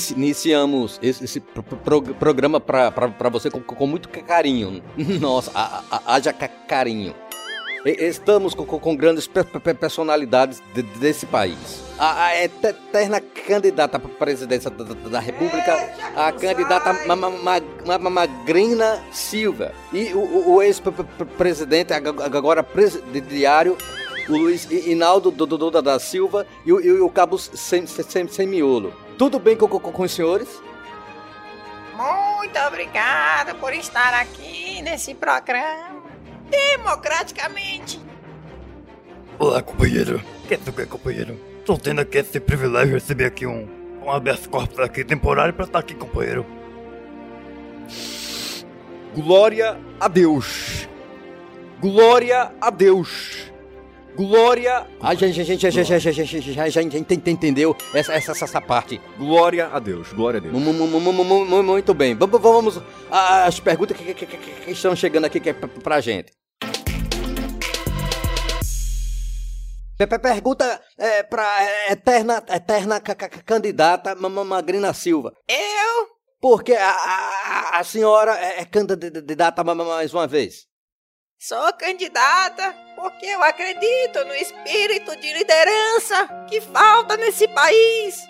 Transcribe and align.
inici, 0.00 0.14
iniciamos 0.14 0.98
esse, 1.02 1.24
esse 1.24 1.40
pro, 1.40 1.62
programa 2.02 2.60
para 2.60 3.28
você 3.30 3.50
com, 3.50 3.60
com, 3.60 3.86
muito 3.86 4.08
carinho. 4.08 4.82
Nossa, 5.20 5.50
haja 6.06 6.32
carinho. 6.32 7.14
Estamos 7.84 8.54
com, 8.54 8.66
com 8.66 8.94
grandes 8.94 9.26
personalidades 9.26 10.62
de, 10.74 10.82
desse 10.82 11.24
país. 11.24 11.56
A, 11.98 12.26
a, 12.26 12.44
eterna 12.44 13.20
candidata 13.20 13.98
para 13.98 14.10
a 14.10 14.14
presidência 14.14 14.70
da, 14.70 14.84
da 14.84 15.18
República, 15.18 15.74
a 16.14 16.30
candidata 16.32 16.94
Magrina 18.10 19.02
Silva. 19.10 19.72
E 19.92 20.12
o, 20.12 20.56
o 20.56 20.62
ex-presidente, 20.62 21.92
agora 21.92 22.62
presidiário, 22.62 23.78
o 24.28 24.32
Luiz 24.32 24.70
Inaldo 24.70 25.30
Duda 25.30 25.80
da 25.80 25.98
Silva 25.98 26.46
e 26.66 26.72
o, 26.72 26.80
e 26.80 27.00
o 27.00 27.08
Cabo 27.08 27.38
sem, 27.38 27.86
sem, 27.86 28.28
sem 28.28 28.46
miolo. 28.46 28.92
Tudo 29.20 29.38
bem 29.38 29.54
com, 29.54 29.68
com, 29.68 29.78
com 29.78 30.02
os 30.02 30.12
senhores? 30.12 30.48
Muito 31.94 32.58
obrigada 32.66 33.54
por 33.54 33.74
estar 33.74 34.14
aqui 34.14 34.80
nesse 34.80 35.14
programa. 35.14 36.00
Democraticamente. 36.48 38.00
Olá, 39.38 39.60
companheiro. 39.60 40.22
Que 40.48 40.54
é 40.54 40.56
tu 40.56 40.72
quer, 40.72 40.86
companheiro? 40.86 41.38
Estou 41.58 41.76
tendo 41.76 42.00
aqui 42.00 42.16
esse 42.16 42.40
privilégio 42.40 42.88
de 42.88 42.94
receber 42.94 43.26
aqui 43.26 43.44
um, 43.44 43.68
um 44.02 44.10
habeas 44.10 44.46
corpus 44.46 44.78
aqui 44.78 45.04
temporário 45.04 45.52
para 45.52 45.66
estar 45.66 45.80
aqui, 45.80 45.94
companheiro. 45.94 46.46
Glória 49.14 49.78
a 50.00 50.08
Deus. 50.08 50.88
Glória 51.78 52.52
a 52.58 52.70
Deus. 52.70 53.49
Glória. 54.16 54.86
A 55.00 55.14
gente, 55.14 55.40
a 55.40 55.44
gente, 55.44 55.66
a 55.66 55.70
gente, 55.70 55.92
a 55.92 55.98
gente, 55.98 56.20
a 56.20 56.24
gente, 56.24 56.78
a 56.78 56.80
gente 56.80 57.30
entendeu 57.30 57.76
essa, 57.94 58.12
essa, 58.12 58.32
essa 58.32 58.60
parte. 58.60 59.00
Glória 59.16 59.68
a 59.68 59.78
Deus, 59.78 60.12
glória 60.12 60.38
a 60.38 60.40
Deus. 60.40 60.54
Muito 60.54 61.94
bem. 61.94 62.14
Vamos 62.14 62.80
às 63.10 63.60
perguntas 63.60 63.96
que, 63.96 64.14
que, 64.14 64.26
que, 64.26 64.36
que 64.36 64.70
estão 64.70 64.94
chegando 64.94 65.24
aqui 65.24 65.40
que 65.40 65.50
é 65.50 65.52
pra 65.52 66.00
gente. 66.00 66.32
Pergunta 70.22 70.80
é, 70.96 71.22
pra 71.22 71.46
eterna, 71.90 72.42
eterna 72.48 73.00
candidata 73.00 74.14
Magrina 74.14 74.94
Silva. 74.94 75.34
Eu? 75.46 76.08
Porque 76.40 76.72
a, 76.72 76.90
a, 76.90 77.78
a 77.80 77.84
senhora 77.84 78.32
é 78.32 78.64
candidata 78.64 79.62
mais 79.62 80.14
uma 80.14 80.26
vez. 80.26 80.69
Sou 81.42 81.72
candidata 81.72 82.76
porque 82.94 83.24
eu 83.24 83.42
acredito 83.42 84.22
no 84.26 84.34
espírito 84.34 85.16
de 85.16 85.32
liderança 85.32 86.44
que 86.46 86.60
falta 86.60 87.16
nesse 87.16 87.48
país. 87.48 88.28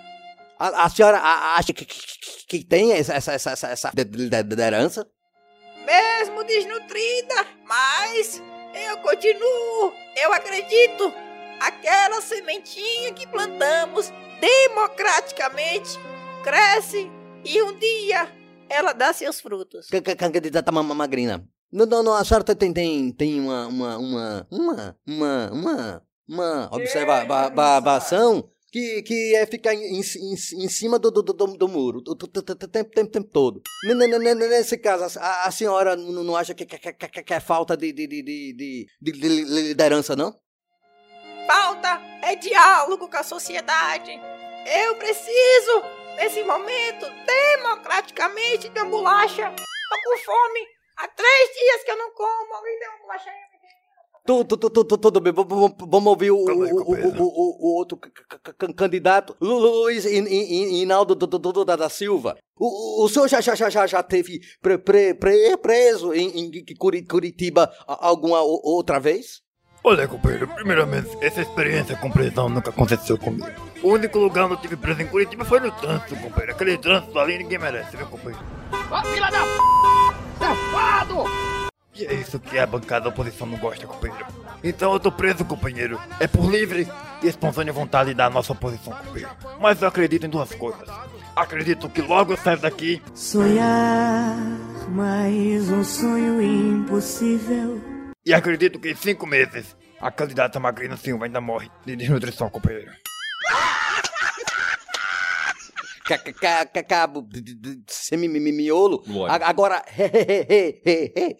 A, 0.56 0.84
a 0.84 0.89
senhora 0.89 1.19
acha 1.19 1.72
que, 1.72 1.84
que, 1.84 2.47
que 2.47 2.64
tem 2.64 2.92
essa, 2.92 3.14
essa, 3.14 3.33
essa, 3.33 3.66
essa 3.66 3.91
liderança? 3.97 5.05
Mesmo 5.84 6.44
desnutrida, 6.44 7.47
mas 7.66 8.41
eu 8.88 8.98
continuo, 8.98 9.92
eu 10.16 10.33
acredito. 10.33 11.12
Aquela 11.58 12.20
sementinha 12.20 13.12
que 13.12 13.27
plantamos 13.27 14.12
democraticamente 14.41 15.98
cresce 16.44 17.11
e 17.44 17.61
um 17.61 17.77
dia 17.77 18.33
ela 18.69 18.92
dá 18.92 19.12
seus 19.12 19.41
frutos. 19.41 19.88
Candidata 20.16 20.70
Magrina, 20.70 21.44
não, 21.73 21.87
não, 21.87 22.03
não, 22.03 22.15
a 22.15 22.25
senhora 22.25 22.45
tem, 22.55 22.73
tem, 22.73 23.13
tem 23.13 23.41
uma, 23.41 23.67
uma, 23.67 23.99
uma, 23.99 24.47
uma, 24.51 24.97
uma, 25.07 25.50
uma, 25.53 26.03
uma 26.28 26.71
observação 26.72 28.50
que, 28.72 29.03
que 29.03 29.34
é 29.34 29.47
ficar 29.47 29.75
em, 29.75 30.00
em, 30.00 30.00
em 30.00 30.69
cima 30.69 30.99
do, 30.99 31.11
do, 31.11 31.22
do, 31.22 31.33
do 31.33 31.69
muro 31.69 32.03
o 32.06 32.15
tempo, 32.15 32.69
tempo, 32.69 33.11
tempo 33.11 33.28
todo. 33.28 33.62
Nesse 33.84 34.78
caso, 34.78 35.19
a, 35.19 35.47
a 35.47 35.50
senhora 35.50 35.97
não 35.97 36.37
acha 36.37 36.55
que, 36.55 36.65
que, 36.65 36.78
que, 36.78 37.22
que 37.22 37.34
é 37.34 37.41
falta 37.41 37.77
de, 37.77 37.93
de, 37.93 38.06
de, 38.06 38.23
de, 38.23 38.87
de 39.00 39.12
liderança, 39.12 40.15
não? 40.15 40.34
Falta 41.47 42.00
é 42.23 42.37
diálogo 42.37 43.09
com 43.09 43.17
a 43.17 43.25
sociedade. 43.25 44.12
Eu 44.67 44.94
preciso, 44.97 45.83
nesse 46.17 46.43
momento, 46.44 47.06
democraticamente, 47.27 48.69
de 48.69 48.78
uma 48.78 48.89
bolacha. 48.89 49.50
Tô 49.50 50.11
com 50.11 50.19
fome. 50.19 50.80
Há 51.03 51.09
três 51.09 51.50
dias 51.59 51.83
que 51.84 51.91
eu 51.91 51.97
não 51.97 52.11
como. 52.12 52.55
Alguém 52.55 52.78
deu 52.78 52.91
uma 52.91 52.99
bolacha 53.00 53.31
aí. 53.31 53.50
Tudo, 54.27 54.56
tudo, 54.56 54.84
tudo, 54.84 54.99
tudo 54.99 55.21
bem. 55.21 55.33
Vamos 55.33 56.06
ouvir 56.06 56.31
o, 56.31 56.37
o, 56.37 56.93
o, 56.93 57.56
o, 57.59 57.77
outro 57.78 57.99
candidato, 58.77 59.34
Luiz 59.41 60.05
Inaldo 60.05 61.15
da 61.65 61.88
Silva. 61.88 62.37
O, 62.56 63.09
senhor 63.09 63.28
já, 63.28 63.41
já, 63.41 63.55
já, 63.55 63.87
já 63.87 64.03
teve 64.03 64.41
preso 65.61 66.12
em, 66.12 66.50
Curitiba 67.09 67.72
alguma 67.87 68.41
outra 68.43 69.00
vez? 69.00 69.41
Olha, 69.82 70.06
companheiro, 70.06 70.47
primeiramente, 70.47 71.09
essa 71.22 71.41
experiência 71.41 71.97
com 71.97 72.11
prisão 72.11 72.50
nunca 72.50 72.69
aconteceu 72.69 73.17
comigo. 73.17 73.49
O 73.82 73.88
único 73.88 74.19
lugar 74.19 74.44
onde 74.44 74.55
eu 74.55 74.61
tive 74.61 74.77
preso 74.77 75.00
em 75.00 75.06
Curitiba 75.06 75.44
foi 75.44 75.59
no 75.61 75.72
trânsito, 75.72 76.15
companheiro. 76.17 76.53
Aquele 76.53 76.77
trânsito 76.77 77.19
ali 77.19 77.38
ninguém 77.38 77.59
merece, 77.59 77.97
viu, 77.97 78.06
companheiro? 78.06 78.44
Ó, 78.91 79.03
filha 79.03 79.31
da 79.31 79.41
p... 79.41 79.80
Safado! 80.50 81.25
E 81.94 82.05
é 82.05 82.15
isso 82.15 82.41
que 82.41 82.59
a 82.59 82.66
bancada 82.66 83.05
da 83.05 83.11
oposição 83.11 83.47
não 83.47 83.59
gosta, 83.59 83.87
companheiro. 83.87 84.27
Então 84.65 84.93
eu 84.93 85.00
tô 85.00 85.12
preso, 85.12 85.44
companheiro. 85.44 86.00
É 86.19 86.27
por 86.27 86.50
livre 86.50 86.88
e 87.22 87.28
espontânea 87.28 87.72
vontade 87.72 88.15
da 88.15 88.28
nossa 88.28 88.53
oposição, 88.53 88.93
companheiro. 88.93 89.31
Mas 89.61 89.81
eu 89.81 89.88
acredito 89.88 90.27
em 90.27 90.31
duas 90.31 90.53
coisas. 90.55 90.88
Acredito 91.37 91.88
que 91.88 92.03
logo 92.03 92.33
eu 92.33 92.37
saio 92.37 92.59
daqui. 92.59 93.00
Sonhar 93.15 94.37
mais 94.88 95.71
um 95.71 95.84
sonho 95.84 96.43
impossível 96.43 97.81
e 98.27 98.34
acredito 98.34 98.78
que 98.78 98.91
em 98.91 98.94
cinco 98.94 99.27
meses 99.27 99.77
a 100.00 100.11
candidata 100.11 100.61
Magrina 100.61 100.97
Silva 100.97 101.27
ainda 101.27 101.41
morre 101.41 101.71
de 101.87 101.97
desnutrição, 101.97 102.50
companheiro. 102.50 102.91
Cabo 106.88 107.26
semimiolo. 107.87 109.03
Agora, 109.28 109.84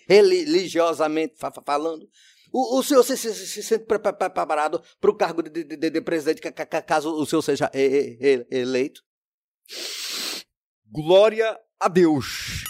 religiosamente 0.09 1.35
falando, 1.65 2.09
o, 2.53 2.83
senhor 2.83 3.05
se, 3.05 3.17
sente 3.17 3.85
preparado 3.85 4.83
para 5.01 5.11
o 5.11 5.17
cargo 5.17 5.43
de, 5.43 6.01
presidente 6.01 6.41
caso 6.87 7.15
o 7.15 7.25
senhor 7.25 7.43
seja 7.43 7.71
eleito? 8.51 9.03
Glória 10.91 11.57
a 11.79 11.89
Deus. 11.89 12.65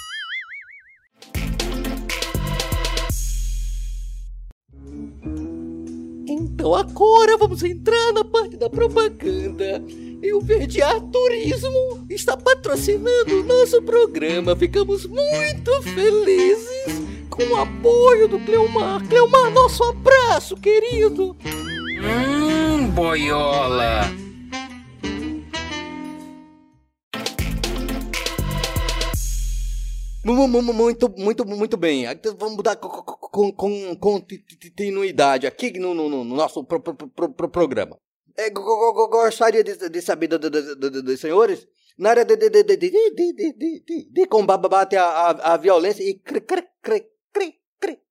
Então 6.29 6.75
agora 6.75 7.39
vamos 7.39 7.63
entrar 7.63 8.13
na 8.13 8.23
parte 8.23 8.57
da 8.59 8.69
propaganda. 8.69 9.83
E 10.23 10.33
o 10.35 10.41
Verdear 10.41 11.01
Turismo 11.01 12.07
está 12.11 12.37
patrocinando 12.37 13.41
o 13.41 13.43
nosso 13.43 13.81
programa. 13.83 14.55
Ficamos 14.55 15.07
muito 15.07 15.83
felizes 15.83 17.01
com 17.31 17.43
o 17.45 17.57
apoio 17.57 18.29
do 18.29 18.39
Cleomar. 18.41 19.07
Cleomar, 19.09 19.51
nosso 19.51 19.83
abraço, 19.85 20.57
querido. 20.57 21.35
Hum, 21.45 22.89
boiola. 22.91 24.03
Muito, 30.23 31.15
muito, 31.17 31.47
muito 31.47 31.77
bem. 31.79 32.05
Então 32.05 32.37
vamos 32.39 32.57
mudar 32.57 32.77
com, 32.77 33.53
com, 33.53 33.97
continuidade 33.97 35.47
aqui 35.47 35.79
no, 35.79 35.95
no, 35.95 36.09
no 36.11 36.25
nosso 36.25 36.63
pro, 36.63 36.81
pro, 36.81 36.95
pro, 36.95 37.49
programa. 37.49 37.99
É, 38.41 38.49
gostaria 38.49 39.63
de, 39.63 39.91
de 39.91 40.01
saber 40.01 40.29
dos 40.29 41.21
senhores, 41.21 41.69
na 41.99 42.11
área 42.11 42.25
de, 42.25 42.37
de, 42.37 42.49
de, 42.49 42.63
de, 42.63 42.77
de, 42.77 43.33
de, 43.33 43.53
de, 43.53 44.09
de 44.11 44.27
combate 44.27 44.97
a, 44.97 45.05
a, 45.05 45.53
a 45.53 45.57
violência 45.59 46.03
e 46.03 46.15
cri, 46.15 46.41
cri, 46.41 46.67
cri, 46.83 47.07
cri, 47.31 47.61
cri, 47.79 48.03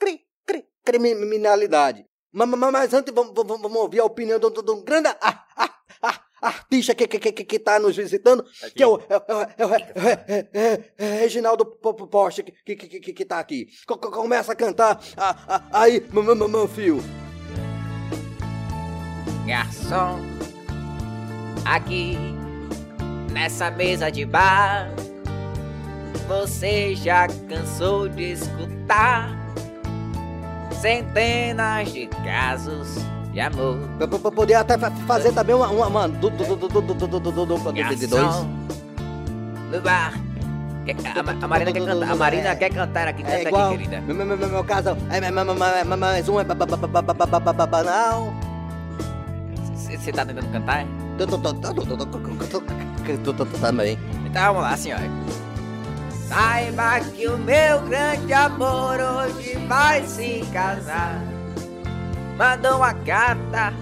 cri, 0.00 0.20
cri, 0.44 0.64
criminalidade. 0.84 2.04
Mas, 2.32 2.48
mas 2.48 2.92
antes 2.92 3.14
vamos, 3.14 3.32
vamos, 3.32 3.76
ouvir 3.76 4.00
a 4.00 4.04
opinião 4.04 4.40
de 4.40 4.46
um 4.46 4.82
grande 4.82 5.10
ah, 5.20 5.44
ah, 5.56 5.74
ah, 6.02 6.20
artista 6.42 6.92
que 6.92 7.04
está 7.04 7.18
que, 7.20 7.32
que, 7.32 7.44
que 7.44 7.58
tá 7.60 7.78
nos 7.78 7.96
visitando, 7.96 8.44
que 8.74 8.82
é 8.82 8.86
o, 8.86 8.98
é, 8.98 10.48
é, 10.52 10.92
é, 10.98 11.12
Reginaldo 11.20 11.66
Poste, 11.66 12.42
que, 12.42 12.74
que, 12.74 13.00
que, 13.00 13.12
que 13.12 13.24
tá 13.24 13.38
aqui. 13.38 13.68
Começa 13.86 14.52
a 14.52 14.56
cantar 14.56 15.00
aí, 15.72 16.02
meu 16.12 16.66
filho. 16.66 17.25
Garçom, 19.46 20.18
aqui 21.64 22.18
nessa 23.30 23.70
mesa 23.70 24.10
de 24.10 24.24
bar, 24.24 24.90
você 26.26 26.96
já 26.96 27.28
cansou 27.48 28.08
de 28.08 28.32
escutar 28.32 29.30
centenas 30.80 31.92
de 31.92 32.08
casos 32.24 32.96
de 33.32 33.38
amor. 33.38 33.78
Eu, 34.00 34.08
podia 34.08 34.60
até 34.60 34.76
fazer 35.06 35.32
também 35.32 35.54
uma, 35.54 35.68
uma, 35.68 35.86
uma 35.86 36.08
du, 36.08 36.28
du, 36.28 36.56
du, 36.56 36.68
de 37.94 38.06
dois. 38.08 38.46
No 39.70 39.80
bar. 39.80 40.12
A, 40.86 41.44
a 41.44 41.48
Marina 41.48 41.72
quer 41.72 41.84
cantar, 41.84 42.10
a 42.10 42.16
Marina 42.16 42.56
quer 42.56 42.70
cantar 42.70 43.08
aqui, 43.08 43.22
canta 43.24 43.48
aqui, 43.48 43.76
querida. 43.76 44.00
Meu, 44.00 44.64
caso 44.64 44.96
mais 45.96 46.28
um 46.28 46.40
é 46.40 46.44
banal. 47.66 48.45
Você 49.86 50.12
tá 50.12 50.24
tentando 50.24 50.50
cantar? 50.50 50.84
Também. 53.60 53.98
Então 54.26 54.54
vamos 54.54 54.62
lá, 54.62 54.76
senhora. 54.76 55.04
Saiba 56.28 57.00
que 57.00 57.28
o 57.28 57.38
meu 57.38 57.80
grande 57.82 58.32
amor 58.32 58.98
hoje 58.98 59.56
vai 59.68 60.04
se 60.06 60.44
casar. 60.52 61.22
Mandou 62.36 62.78
uma 62.78 62.92
carta 62.92 63.72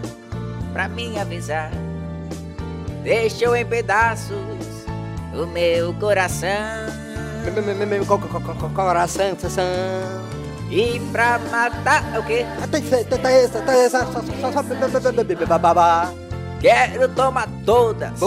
pra 0.72 0.88
me 0.88 1.18
avisar. 1.18 1.70
Deixou 3.02 3.56
em 3.56 3.64
pedaços 3.64 4.36
o 5.32 5.46
meu 5.46 5.94
coração. 5.94 6.48
Meu 7.44 7.56
coração. 8.76 10.33
E 10.74 10.98
pra 11.12 11.38
matar. 11.38 12.18
O 12.18 12.26
quê? 12.26 12.44
Tá 13.22 13.30
essa, 13.30 13.62
tá 13.62 13.76
essa, 13.76 14.04
só. 14.06 14.20
Quero 16.60 17.08
tomar 17.14 17.48
todas. 17.64 18.18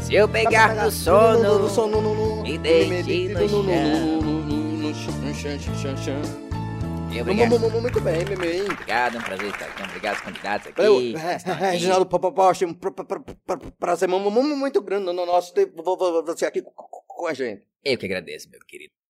Se 0.00 0.14
eu 0.14 0.26
pegar 0.26 0.74
no 0.74 0.90
sono, 0.90 2.42
me 2.42 2.56
deite 2.56 3.10
no 3.10 3.62
chão. 5.98 6.22
Obrigado. 7.20 7.58
Muito 7.82 8.00
bem, 8.00 8.24
meu 8.24 8.38
bem. 8.38 8.62
Obrigado, 8.62 9.16
é 9.16 9.18
um 9.18 9.22
prazer 9.22 9.50
estar 9.50 9.66
aqui. 9.66 9.82
Obrigado 9.82 10.14
aos 10.14 10.22
convidados 10.22 10.66
aqui. 10.68 11.14
Reginaldo 11.60 12.06
Popopoche, 12.06 12.64
um 12.64 12.72
prazer 13.78 14.08
muito 14.08 14.80
grande 14.80 15.12
no 15.12 15.26
nosso 15.26 15.52
ter 15.52 15.70
você 16.24 16.46
aqui 16.46 16.62
com 16.62 17.26
a 17.26 17.34
gente. 17.34 17.66
Eu 17.84 17.98
que 17.98 18.06
agradeço, 18.06 18.48
meu 18.48 18.60
querido. 18.66 19.01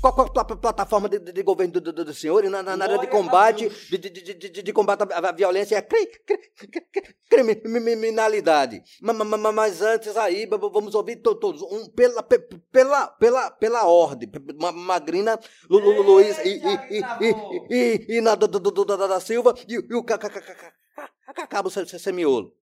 Qual, 0.00 0.12
qual 0.14 0.26
a 0.28 0.30
tua 0.30 0.44
plataforma 0.44 1.08
de, 1.08 1.18
de- 1.18 1.32
de 1.32 1.42
governo 1.42 1.72
do, 1.72 1.80
do, 1.92 2.04
do 2.04 2.14
senhor 2.14 2.44
e 2.44 2.48
na, 2.48 2.62
na- 2.62 2.84
área 2.84 2.98
de 2.98 3.08
combate, 3.08 3.68
de, 3.68 3.98
de, 3.98 4.10
de, 4.10 4.34
de, 4.34 4.62
de 4.62 4.72
combate 4.72 5.02
à 5.12 5.28
à 5.28 5.32
violência 5.32 5.74
e 5.74 5.78
à 5.78 5.82
cri- 5.82 6.06
cri- 6.24 6.38
cri- 6.56 6.86
cri- 6.92 7.14
criminalidade? 7.28 8.80
Ma- 9.02 9.12
ma- 9.12 9.24
ma- 9.24 9.50
Mas 9.52 9.82
antes 9.82 10.16
aí, 10.16 10.46
vamos 10.46 10.94
ouvir 10.94 11.16
to- 11.16 11.34
todos, 11.34 11.62
um, 11.62 11.88
pela, 11.90 12.22
pe- 12.22 12.38
pela, 12.70 13.08
pela, 13.08 13.50
pela 13.50 13.86
ordem, 13.88 14.30
Magrina, 14.72 15.36
Lu- 15.68 15.80
Lu- 15.80 15.92
Lu- 15.96 16.02
Luiz 16.02 16.38
e, 16.44 16.48
e, 16.48 16.98
e, 16.98 17.02
e, 17.20 17.66
e, 17.68 18.18
e 18.18 18.20
na 18.20 18.36
da, 18.36 18.46
da, 18.46 18.58
da, 18.60 18.96
da- 18.96 19.06
da 19.08 19.20
Silva 19.20 19.52
e, 19.68 19.74
e 19.74 19.94
o 19.96 20.04
Ca- 20.04 20.16
Ca- 20.18 20.30
Ca- 20.30 20.40
Ca- 20.40 20.54
Ca- 20.54 21.34
Cacabo 21.34 21.70
Se- 21.70 21.84
Se- 21.86 21.98
Semiolo. 21.98 22.52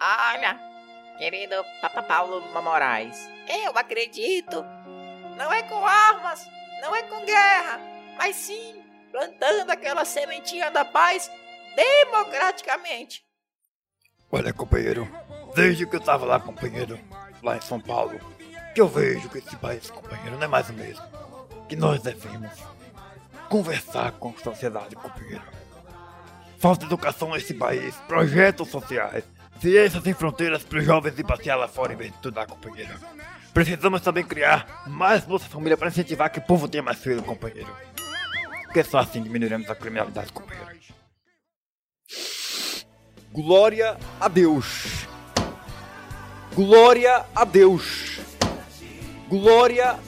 Olha, 0.00 0.58
querido 1.18 1.54
Papa 1.80 2.02
Paulo 2.02 2.40
Moraes, 2.60 3.16
eu 3.64 3.70
acredito. 3.78 4.64
Não 5.36 5.52
é 5.52 5.62
com 5.64 5.84
armas, 5.84 6.46
não 6.80 6.94
é 6.94 7.02
com 7.02 7.24
guerra, 7.24 7.80
mas 8.16 8.36
sim 8.36 8.82
plantando 9.10 9.70
aquela 9.70 10.04
sementinha 10.04 10.70
da 10.70 10.84
paz 10.84 11.30
democraticamente. 11.76 13.24
Olha, 14.30 14.52
companheiro, 14.52 15.08
desde 15.54 15.86
que 15.86 15.94
eu 15.94 16.00
tava 16.00 16.26
lá, 16.26 16.40
companheiro, 16.40 16.98
lá 17.42 17.56
em 17.56 17.60
São 17.60 17.80
Paulo, 17.80 18.18
que 18.74 18.80
eu 18.80 18.88
vejo 18.88 19.28
que 19.28 19.38
esse 19.38 19.56
país, 19.56 19.88
companheiro, 19.88 20.36
não 20.36 20.42
é 20.42 20.48
mais 20.48 20.68
o 20.68 20.72
mesmo. 20.72 21.04
Que 21.68 21.76
nós 21.76 22.02
devemos 22.02 22.50
conversar 23.48 24.12
com 24.12 24.30
a 24.36 24.42
sociedade, 24.42 24.96
companheiro. 24.96 25.44
Falta 26.58 26.86
educação 26.86 27.30
nesse 27.30 27.54
país, 27.54 27.94
projetos 28.08 28.68
sociais, 28.68 29.22
ciências 29.60 30.02
sem 30.02 30.14
fronteiras 30.14 30.64
para 30.64 30.78
os 30.78 30.84
jovens 30.84 31.16
ir 31.16 31.24
passear 31.24 31.56
lá 31.56 31.68
fora 31.68 31.92
em 31.92 31.96
vez 31.96 32.10
de 32.10 32.16
estudar, 32.16 32.46
companheiro. 32.46 32.98
Precisamos 33.54 34.00
também 34.00 34.24
criar 34.24 34.82
mais 34.88 35.24
Bolsa 35.24 35.48
Família 35.48 35.76
para 35.76 35.86
incentivar 35.86 36.28
que 36.28 36.40
o 36.40 36.42
povo 36.42 36.68
tenha 36.68 36.82
mais 36.82 36.98
filhos, 36.98 37.24
companheiro. 37.24 37.72
Porque 38.64 38.82
só 38.82 38.98
assim 38.98 39.22
diminuiremos 39.22 39.70
a 39.70 39.76
criminalidade, 39.76 40.32
companheiro. 40.32 40.74
Glória 43.32 43.96
a 44.20 44.26
Deus. 44.26 45.06
Glória 46.52 47.24
a 47.32 47.44
Deus. 47.44 48.18
Glória 49.28 50.00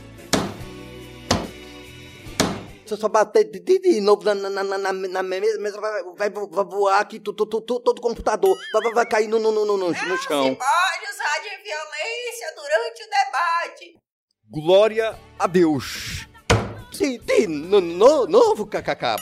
Se 2.87 2.95
eu 2.95 2.99
só 2.99 3.09
bater 3.09 3.45
de, 3.51 3.59
de- 3.59 3.81
de 3.81 4.01
novo 4.01 4.23
na, 4.25 4.33
na, 4.35 4.49
na, 4.63 4.79
na, 4.79 4.93
na 4.93 5.23
mesa, 5.23 5.59
mesa 5.59 5.81
vai, 5.81 6.03
vai, 6.17 6.31
vai 6.31 6.65
voar 6.65 7.01
aqui 7.01 7.19
tu- 7.19 7.33
tu- 7.33 7.45
tu- 7.47 7.61
tu- 7.61 7.81
todo 7.81 7.99
o 7.99 8.01
computador. 8.01 8.57
Vai, 8.73 8.83
vai, 8.83 8.93
vai 8.95 9.07
cair 9.07 9.27
no, 9.29 9.41
no, 9.41 9.51
no, 9.51 9.65
no, 9.67 9.77
no, 9.77 9.89
no 9.89 9.95
chão. 10.19 10.55
pode 10.55 11.05
usar 11.11 11.39
de 11.43 11.51
violência 11.65 12.55
durante 12.55 13.03
o 13.03 13.11
debate. 13.11 13.99
Glória 14.49 15.19
a 15.37 15.47
Deus. 15.49 16.29
De, 16.93 17.19
de 17.19 17.47
no, 17.49 17.81
no, 17.81 18.27
novo, 18.29 18.67
kkk. 18.67 19.17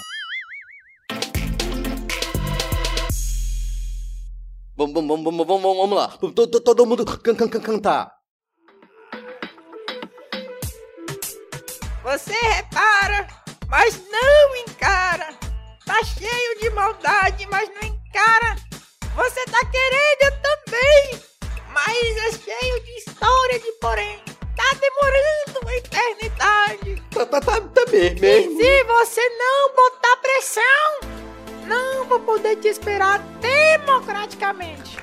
Vamos, 4.76 4.94
vamos, 4.94 5.24
vamos, 5.24 5.46
vamos, 5.46 5.76
vamos, 5.78 5.96
lá. 5.98 6.08
Todo, 6.18 6.34
todo- 6.34 6.60
todo 6.60 6.84
mundo 6.86 7.04
can, 7.06 7.34
can, 7.34 7.48
can, 7.48 7.60
cantar. 7.60 8.12
Você 12.02 12.32
repara, 12.34 12.93
mas 13.76 14.00
não 14.08 14.56
encara. 14.56 15.34
Tá 15.84 15.98
cheio 16.04 16.60
de 16.60 16.70
maldade, 16.70 17.44
mas 17.50 17.68
não 17.70 17.88
encara. 17.88 18.54
Você 19.16 19.44
tá 19.46 19.58
querendo 19.66 20.40
também, 20.42 21.20
mas 21.70 22.16
é 22.16 22.32
cheio 22.38 22.84
de 22.84 22.90
história 22.98 23.58
de 23.58 23.72
porém. 23.80 24.22
Tá 24.56 24.76
demorando 24.80 25.60
uma 25.60 25.74
eternidade. 25.74 27.02
Tá, 27.10 27.26
tá, 27.26 27.40
tá, 27.40 27.60
tá 27.60 27.86
bem, 27.90 28.16
E 28.16 28.20
mesmo. 28.20 28.56
se 28.60 28.84
você 28.84 29.28
não 29.30 29.74
botar 29.74 30.16
pressão, 30.18 31.00
não 31.66 32.04
vou 32.04 32.20
poder 32.20 32.54
te 32.60 32.68
esperar 32.68 33.18
democraticamente. 33.40 34.98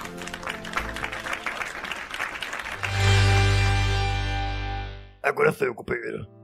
Agora 5.22 5.52
sou 5.52 5.68
eu, 5.68 5.76
companheiro. 5.76 6.41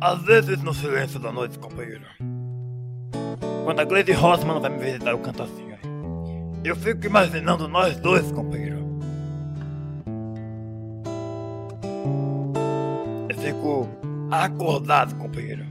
Às 0.00 0.22
vezes 0.22 0.62
no 0.62 0.74
silêncio 0.74 1.18
da 1.18 1.32
noite, 1.32 1.58
companheiro. 1.58 2.04
Quando 3.64 3.80
a 3.80 3.84
Glaze 3.84 4.12
Rossman 4.12 4.60
vai 4.60 4.70
me 4.70 4.78
visitar, 4.78 5.10
eu 5.10 5.18
canto 5.18 5.42
assim. 5.42 5.66
Eu 6.66 6.74
fico 6.74 7.06
imaginando 7.06 7.68
nós 7.68 7.96
dois, 7.98 8.30
companheiro. 8.32 8.84
Eu 13.28 13.38
fico 13.38 13.88
acordado, 14.30 15.14
companheiro. 15.14 15.64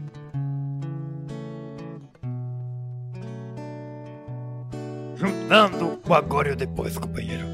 Juntando 5.16 6.00
o 6.08 6.14
agora 6.14 6.50
e 6.50 6.52
o 6.54 6.56
depois, 6.56 6.98
companheiro. 6.98 7.46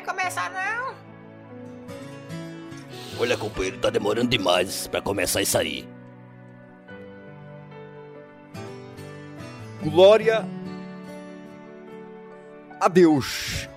Vai 0.00 0.16
começar 0.16 0.50
não? 0.50 0.94
Olha, 3.18 3.36
companheiro, 3.36 3.76
tá 3.78 3.90
demorando 3.90 4.30
demais 4.30 4.86
pra 4.86 5.02
começar 5.02 5.42
isso 5.42 5.58
aí. 5.58 5.86
Glória 9.82 10.48
a 12.80 12.88
Deus. 12.88 13.68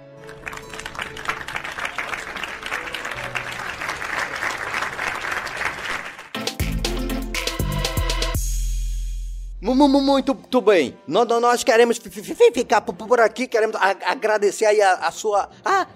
Muito, 9.63 10.36
muito 10.36 10.60
bem. 10.62 10.98
Nós, 11.08 11.25
nós- 11.25 11.63
queremos 11.63 11.98
fi- 11.98 12.10
fi- 12.10 12.36
fi- 12.36 12.51
ficar 12.51 12.82
por, 12.82 13.22
aqui, 13.22 13.48
queremos 13.48 13.77
agradecer 13.77 14.65
aí 14.65 14.82
a, 14.82 14.96
a 14.96 15.10
sua 15.10 15.50
a, 15.63 15.88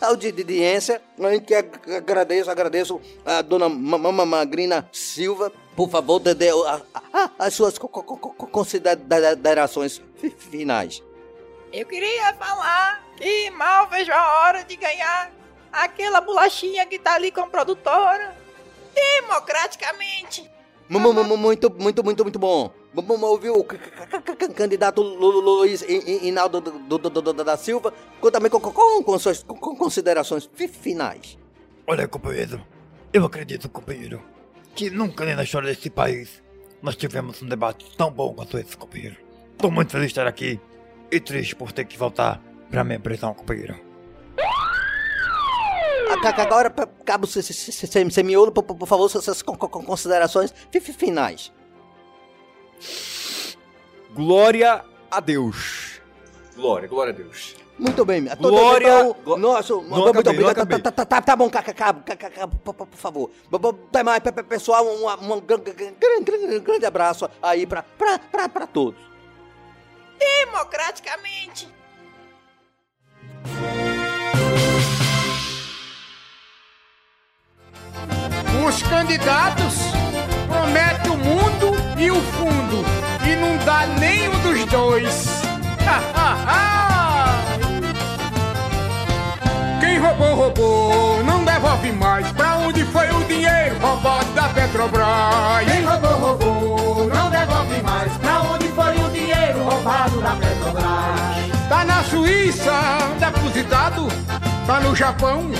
a 0.00 0.06
audiência. 0.06 1.02
A 1.18 1.30
gente 1.32 1.52
agradeço, 1.52 2.48
agradeço 2.48 3.00
a 3.24 3.42
dona 3.42 3.68
Ma- 3.68 3.98
Ma- 3.98 4.12
Ma- 4.12 4.26
Magrina 4.26 4.88
Silva. 4.92 5.50
Por 5.74 5.90
favor, 5.90 6.20
a- 7.12 7.30
as 7.36 7.52
suas 7.52 7.76
co- 7.76 7.88
co- 7.88 8.04
co- 8.04 8.16
co- 8.16 8.46
considerações 8.46 10.00
fi- 10.20 10.30
finais. 10.30 11.02
Eu 11.72 11.84
queria 11.84 12.32
falar 12.34 13.04
que 13.16 13.50
mal 13.50 13.88
vejo 13.88 14.12
a 14.12 14.40
hora 14.44 14.62
de 14.62 14.76
ganhar 14.76 15.32
aquela 15.72 16.20
bolachinha 16.20 16.86
que 16.86 16.96
tá 16.96 17.14
ali 17.14 17.32
com 17.32 17.40
a 17.40 17.46
produtora. 17.48 18.36
Democraticamente. 18.94 20.48
Mu- 20.88 21.00
mu- 21.00 21.12
mu- 21.12 21.36
Muito, 21.36 21.68
muito, 21.76 22.04
muito, 22.04 22.22
muito 22.22 22.38
bom. 22.38 22.70
Vamos 22.96 23.22
ouvir 23.22 23.50
o 23.50 23.62
candidato 24.54 25.02
Lu- 25.02 25.30
Lu- 25.30 25.40
Luiz 25.58 25.82
I- 25.82 25.98
I- 25.98 26.28
Hinaldo 26.28 26.60
do- 26.62 26.98
do- 26.98 27.10
do- 27.10 27.32
do- 27.32 27.44
da 27.44 27.56
Silva, 27.56 27.92
também 28.32 28.50
com, 28.50 28.58
suas 29.18 29.42
considerações 29.42 30.48
fi- 30.54 30.66
finais. 30.66 31.36
Olha, 31.86 32.08
companheiro, 32.08 32.64
eu 33.12 33.24
acredito, 33.26 33.68
companheiro, 33.68 34.22
que 34.74 34.88
nunca 34.88 35.24
nem 35.26 35.36
na 35.36 35.42
história 35.44 35.68
desse 35.68 35.90
país 35.90 36.42
nós 36.80 36.96
tivemos 36.96 37.42
um 37.42 37.46
debate 37.48 37.94
tão 37.96 38.10
bom 38.10 38.32
quanto 38.34 38.56
esse, 38.58 38.74
companheiro. 38.76 39.16
Tô 39.58 39.70
muito 39.70 39.92
feliz 39.92 40.06
de 40.06 40.12
estar 40.12 40.26
aqui 40.26 40.58
e 41.10 41.20
triste 41.20 41.54
por 41.54 41.72
ter 41.72 41.84
que 41.84 41.98
voltar 41.98 42.40
pra 42.70 42.82
minha 42.82 42.98
prisão, 42.98 43.34
companheiro. 43.34 43.78
Agora, 46.38 46.70
Cabo 47.04 47.26
Se- 47.26 47.42
Se- 47.42 47.52
Se- 47.52 47.72
Se- 47.72 48.10
Semiolo, 48.10 48.50
por, 48.52 48.62
favor, 48.86 49.08
suas 49.08 49.24
suas 49.24 49.42
con- 49.42 49.56
con- 49.56 49.84
considerações 49.84 50.52
fi- 50.70 50.80
fi- 50.80 50.92
finais. 50.92 51.52
Glória 54.14 54.84
a 55.10 55.20
Deus. 55.20 56.00
Glória, 56.54 56.88
glória 56.88 57.12
a 57.12 57.16
Deus. 57.16 57.54
Muito 57.78 58.04
bem. 58.06 58.26
a 58.28 58.34
todos, 58.36 58.58
Glória- 58.58 59.00
então, 59.00 59.16
Glo- 59.22 59.36
Nosso, 59.36 59.74
Não 59.82 59.82
muito 59.82 60.08
acabei, 60.08 60.32
obrigado. 60.32 60.50
acabei. 60.52 60.78
Tá, 60.80 60.90
tá, 60.90 61.04
tá, 61.04 61.20
tá 61.20 61.36
bom, 61.36 61.50
Cabo, 61.50 61.74
Cabo, 61.74 62.02
Cabo, 62.04 62.34
Cabo, 62.34 62.56
por, 62.72 62.86
favor. 62.96 63.30
Até 63.90 64.02
mais, 64.02 64.20
pe- 64.20 64.32
pe- 64.32 64.42
pessoal. 64.44 64.86
Um, 64.86 65.06
um, 65.06 65.40
gran- 65.40 65.58
gran- 65.58 65.74
gran- 65.74 66.22
gran- 66.22 66.60
grande 66.60 66.86
abraço 66.86 67.28
aí 67.42 67.66
pra, 67.66 67.82
pra, 67.82 68.18
pra, 68.18 68.48
pra 68.48 68.66
todos. 68.66 68.98
Democraticamente. 70.18 71.68
Os 78.66 78.82
candidatos 78.82 79.74
prometem 80.48 81.10
o 81.12 81.16
mundo 81.16 81.76
e 81.98 82.10
o 82.10 82.20
fundo 82.20 82.55
não 83.36 83.56
dá 83.64 83.86
nenhum 83.98 84.38
dos 84.40 84.64
dois. 84.66 85.42
Quem 89.80 89.98
roubou, 89.98 90.34
roubou, 90.34 91.24
não 91.24 91.42
devolve 91.44 91.92
mais. 91.92 92.30
Pra 92.32 92.56
onde 92.56 92.84
foi 92.84 93.08
o 93.10 93.24
dinheiro 93.24 93.78
roubado 93.80 94.26
da 94.32 94.48
Petrobras? 94.48 95.64
Quem 95.64 95.84
roubou, 95.84 96.18
roubou, 96.18 97.08
não 97.08 97.30
devolve 97.30 97.80
mais. 97.82 98.12
Pra 98.18 98.42
onde 98.42 98.68
foi 98.68 98.94
o 98.96 99.08
dinheiro 99.10 99.62
roubado 99.62 100.20
da 100.20 100.32
Petrobras? 100.32 100.86
Tá 101.68 101.84
na 101.84 102.02
Suíça, 102.04 102.72
depositado. 103.18 104.08
Tá 104.66 104.80
no 104.80 104.94
Japão, 104.96 105.50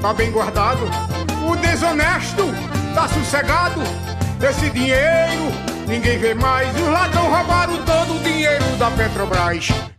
tá 0.00 0.12
bem 0.14 0.30
guardado. 0.30 0.88
O 1.48 1.56
desonesto 1.56 2.44
tá 2.94 3.08
sossegado. 3.08 3.82
Esse 4.42 4.70
dinheiro 4.70 5.52
ninguém 5.86 6.18
vê 6.18 6.34
mais. 6.34 6.74
Os 6.74 6.88
ladrões 6.88 7.28
roubaram 7.28 7.84
todo 7.84 8.16
o 8.16 8.22
dinheiro 8.22 8.64
da 8.78 8.90
Petrobras. 8.90 9.95